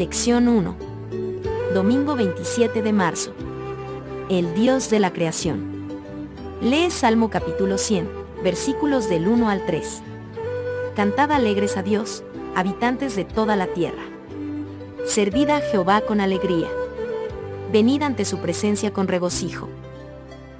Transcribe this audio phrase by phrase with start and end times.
[0.00, 0.76] Lección 1.
[1.74, 3.34] Domingo 27 de marzo.
[4.30, 5.90] El Dios de la creación.
[6.62, 8.08] Lee Salmo capítulo 100,
[8.42, 10.00] versículos del 1 al 3.
[10.96, 12.24] Cantad alegres a Dios,
[12.56, 14.02] habitantes de toda la tierra.
[15.04, 16.68] Servid a Jehová con alegría.
[17.70, 19.68] Venid ante su presencia con regocijo.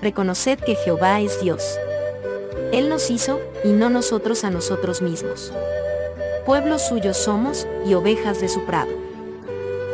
[0.00, 1.62] Reconoced que Jehová es Dios.
[2.72, 5.52] Él nos hizo, y no nosotros a nosotros mismos.
[6.46, 9.05] Pueblo suyo somos, y ovejas de su prado.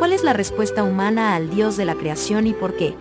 [0.03, 2.97] ¿Cuál es la respuesta humana al Dios de la creación y por qué?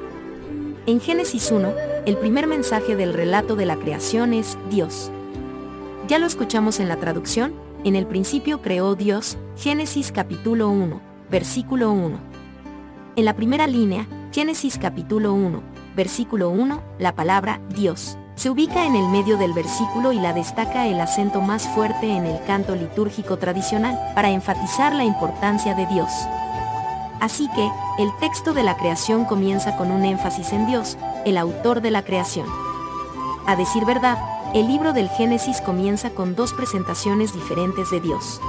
[0.85, 1.73] En Génesis 1,
[2.05, 5.09] el primer mensaje del relato de la creación es Dios.
[6.07, 11.01] Ya lo escuchamos en la traducción, en el principio creó Dios, Génesis capítulo 1,
[11.31, 12.19] versículo 1.
[13.15, 15.59] En la primera línea, Génesis capítulo 1,
[15.95, 20.85] versículo 1, la palabra Dios se ubica en el medio del versículo y la destaca
[20.85, 26.11] el acento más fuerte en el canto litúrgico tradicional, para enfatizar la importancia de Dios.
[27.21, 31.81] Así que, el texto de la creación comienza con un énfasis en Dios, el autor
[31.81, 32.47] de la creación.
[33.45, 34.17] A decir verdad,
[34.55, 38.41] el libro del Génesis comienza con dos presentaciones diferentes de Dios.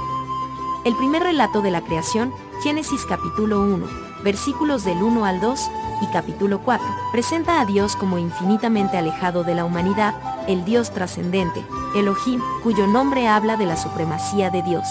[0.85, 3.85] El primer relato de la creación, Génesis capítulo 1,
[4.23, 9.53] versículos del 1 al 2, y capítulo 4, presenta a Dios como infinitamente alejado de
[9.55, 10.15] la humanidad,
[10.47, 11.63] el Dios trascendente,
[11.95, 14.87] Elohim, cuyo nombre habla de la supremacía de Dios.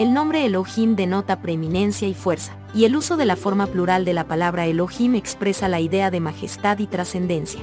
[0.00, 4.12] El nombre Elohim denota preeminencia y fuerza, y el uso de la forma plural de
[4.12, 7.60] la palabra Elohim expresa la idea de majestad y trascendencia.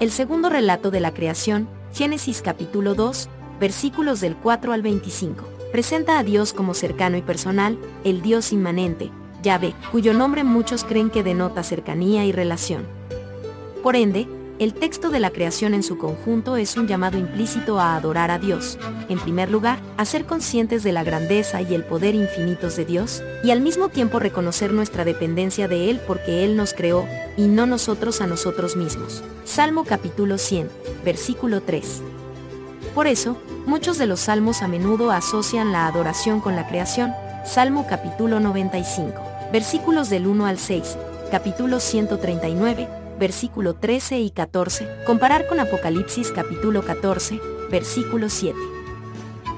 [0.00, 3.28] El segundo relato de la creación, Génesis capítulo 2,
[3.60, 9.10] versículos del 4 al 25, presenta a Dios como cercano y personal, el Dios inmanente,
[9.42, 12.86] Yahvé, cuyo nombre muchos creen que denota cercanía y relación.
[13.82, 14.26] Por ende,
[14.60, 18.38] el texto de la creación en su conjunto es un llamado implícito a adorar a
[18.38, 18.78] Dios,
[19.08, 23.22] en primer lugar, a ser conscientes de la grandeza y el poder infinitos de Dios,
[23.42, 27.04] y al mismo tiempo reconocer nuestra dependencia de Él porque Él nos creó,
[27.36, 29.24] y no nosotros a nosotros mismos.
[29.44, 30.70] Salmo capítulo 100,
[31.04, 32.02] versículo 3.
[32.94, 37.12] Por eso, muchos de los salmos a menudo asocian la adoración con la creación.
[37.44, 39.20] Salmo capítulo 95,
[39.52, 40.96] versículos del 1 al 6,
[41.32, 48.58] capítulo 139, versículo 13 y 14, comparar con Apocalipsis capítulo 14, versículo 7.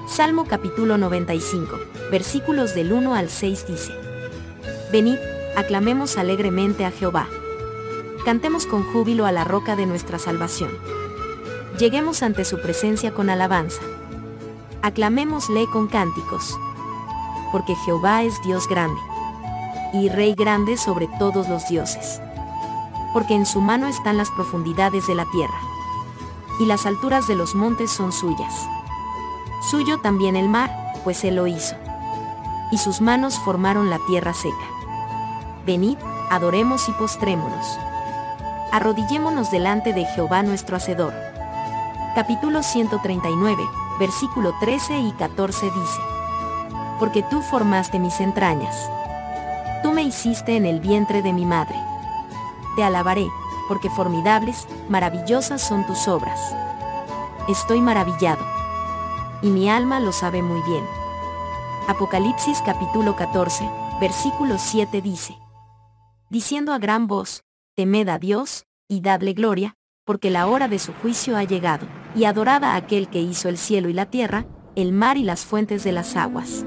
[0.06, 1.78] Salmo capítulo 95,
[2.10, 3.92] versículos del 1 al 6 dice,
[4.92, 5.18] Venid,
[5.56, 7.28] aclamemos alegremente a Jehová.
[8.24, 10.70] Cantemos con júbilo a la roca de nuestra salvación.
[11.78, 13.82] Lleguemos ante su presencia con alabanza.
[14.82, 16.56] Aclamémosle con cánticos.
[17.52, 19.00] Porque Jehová es Dios grande.
[19.92, 22.20] Y Rey grande sobre todos los dioses
[23.16, 25.58] porque en su mano están las profundidades de la tierra.
[26.60, 28.68] Y las alturas de los montes son suyas.
[29.70, 30.70] Suyo también el mar,
[31.02, 31.76] pues él lo hizo.
[32.70, 34.66] Y sus manos formaron la tierra seca.
[35.64, 35.96] Venid,
[36.28, 37.78] adoremos y postrémonos.
[38.70, 41.14] Arrodillémonos delante de Jehová nuestro Hacedor.
[42.14, 43.62] Capítulo 139,
[43.98, 46.00] versículo 13 y 14 dice.
[46.98, 48.90] Porque tú formaste mis entrañas.
[49.82, 51.95] Tú me hiciste en el vientre de mi madre
[52.76, 53.28] te alabaré,
[53.66, 56.54] porque formidables, maravillosas son tus obras.
[57.48, 58.44] Estoy maravillado.
[59.42, 60.84] Y mi alma lo sabe muy bien.
[61.88, 63.68] Apocalipsis capítulo 14,
[64.00, 65.36] versículo 7 dice.
[66.30, 67.44] Diciendo a gran voz,
[67.74, 72.24] temed a Dios, y dadle gloria, porque la hora de su juicio ha llegado, y
[72.24, 75.84] adorad a aquel que hizo el cielo y la tierra, el mar y las fuentes
[75.84, 76.64] de las aguas.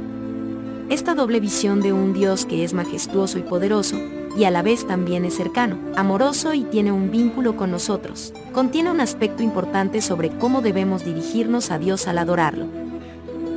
[0.89, 3.97] Esta doble visión de un Dios que es majestuoso y poderoso,
[4.37, 8.33] y a la vez también es cercano, amoroso y tiene un vínculo con nosotros.
[8.53, 12.65] Contiene un aspecto importante sobre cómo debemos dirigirnos a Dios al adorarlo.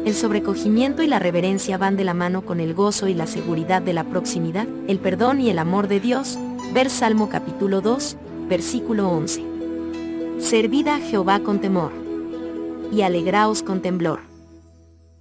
[0.05, 3.82] El sobrecogimiento y la reverencia van de la mano con el gozo y la seguridad
[3.82, 6.38] de la proximidad, el perdón y el amor de Dios.
[6.75, 8.17] Ver Salmo capítulo 2,
[8.49, 9.44] versículo 11.
[10.41, 11.93] Servid a Jehová con temor.
[12.91, 14.31] Y alegraos con temblor.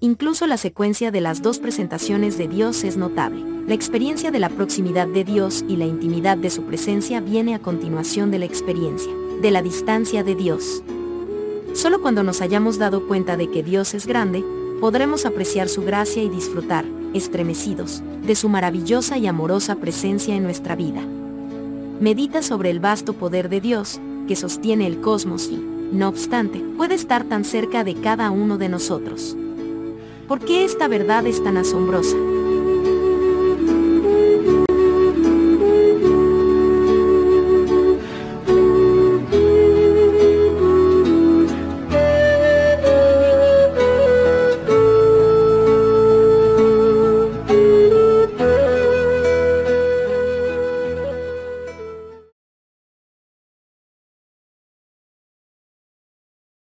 [0.04, 3.46] Incluso la secuencia de las dos presentaciones de Dios es notable.
[3.68, 7.60] La experiencia de la proximidad de Dios y la intimidad de su presencia viene a
[7.60, 9.12] continuación de la experiencia
[9.42, 10.84] de la distancia de Dios.
[11.74, 14.44] Solo cuando nos hayamos dado cuenta de que Dios es grande,
[14.80, 16.84] podremos apreciar su gracia y disfrutar,
[17.14, 21.02] estremecidos, de su maravillosa y amorosa presencia en nuestra vida.
[22.00, 25.58] Medita sobre el vasto poder de Dios, que sostiene el cosmos y,
[25.92, 29.36] no obstante, puede estar tan cerca de cada uno de nosotros.
[30.32, 32.16] ¿Por qué esta verdad es tan asombrosa?